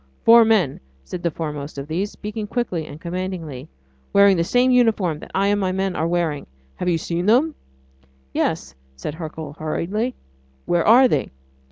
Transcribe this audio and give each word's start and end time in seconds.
"Four 0.25 0.45
men," 0.45 0.79
said 1.03 1.21
the 1.21 1.29
foremost 1.29 1.77
of 1.77 1.87
these, 1.87 2.09
speaking 2.11 2.47
quickly 2.47 2.87
and 2.87 2.99
commandingly, 2.99 3.69
"wearing 4.13 4.35
the 4.35 4.43
same 4.43 4.71
uniform 4.71 5.19
that 5.19 5.29
I 5.35 5.49
and 5.49 5.61
my 5.61 5.71
men 5.71 5.95
are 5.95 6.07
wearing... 6.07 6.47
have 6.77 6.89
you 6.89 6.97
seen 6.97 7.27
them?" 7.27 7.53
"Yes," 8.33 8.73
said 8.95 9.13
Hercule 9.13 9.53
hurriedly. 9.59 10.15
"Where 10.65 10.83
are 10.87 11.07
they?" 11.07 11.29